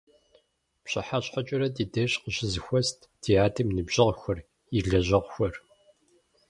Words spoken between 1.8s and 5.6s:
деж къыщызэхуэст ди адэм и ныбжьэгъухэр, и лэжьэгъухэр.